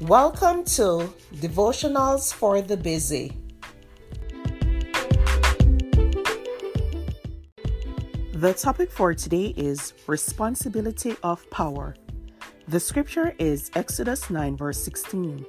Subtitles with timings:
[0.00, 3.36] Welcome to Devotionals for the Busy.
[8.32, 11.94] The topic for today is responsibility of power.
[12.66, 15.44] The scripture is Exodus 9, verse 16.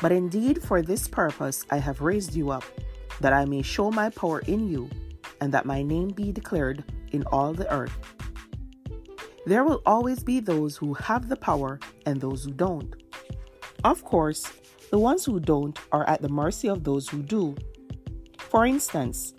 [0.00, 2.64] But indeed, for this purpose I have raised you up,
[3.20, 4.90] that I may show my power in you,
[5.40, 6.82] and that my name be declared
[7.12, 7.96] in all the earth.
[9.46, 13.01] There will always be those who have the power and those who don't.
[13.84, 14.44] Of course,
[14.90, 17.56] the ones who don't are at the mercy of those who do.
[18.38, 19.34] For instance,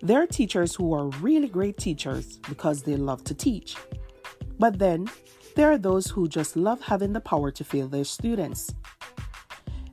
[0.00, 3.76] there are teachers who are really great teachers because they love to teach.
[4.58, 5.08] But then,
[5.56, 8.72] there are those who just love having the power to fail their students.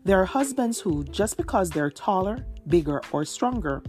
[0.06, 3.84] There are husbands who, just because they're taller, bigger, or stronger,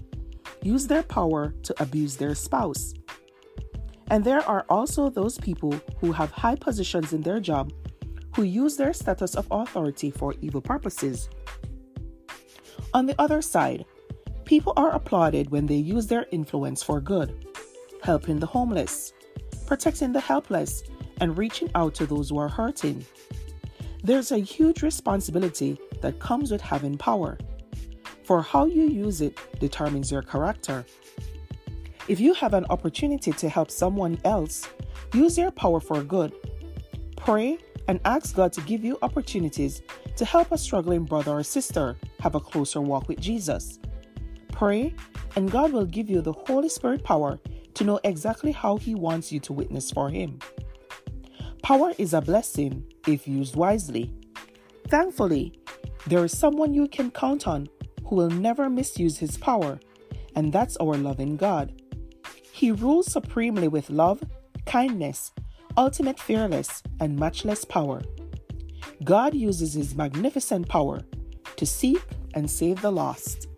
[0.62, 2.94] use their power to abuse their spouse.
[4.08, 7.72] And there are also those people who have high positions in their job
[8.34, 11.28] who use their status of authority for evil purposes.
[12.94, 13.84] On the other side,
[14.44, 17.46] people are applauded when they use their influence for good,
[18.02, 19.12] helping the homeless,
[19.66, 20.82] protecting the helpless,
[21.20, 23.04] and reaching out to those who are hurting.
[24.02, 27.38] There's a huge responsibility that comes with having power,
[28.24, 30.86] for how you use it determines your character.
[32.08, 34.66] If you have an opportunity to help someone else,
[35.12, 36.32] use your power for good.
[37.16, 37.58] Pray
[37.90, 39.82] and ask God to give you opportunities
[40.14, 43.80] to help a struggling brother or sister have a closer walk with Jesus.
[44.52, 44.94] Pray,
[45.34, 47.40] and God will give you the Holy Spirit power
[47.74, 50.38] to know exactly how He wants you to witness for Him.
[51.64, 54.14] Power is a blessing if used wisely.
[54.86, 55.58] Thankfully,
[56.06, 57.68] there is someone you can count on
[58.04, 59.80] who will never misuse his power,
[60.36, 61.82] and that's our loving God.
[62.52, 64.22] He rules supremely with love,
[64.64, 65.32] kindness,
[65.76, 68.02] ultimate fearless, and matchless power.
[69.04, 71.00] God uses his magnificent power
[71.56, 72.02] to seek
[72.34, 73.48] and save the lost.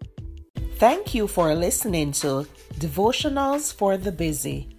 [0.77, 4.72] Thank you for listening to Devotionals for the Busy.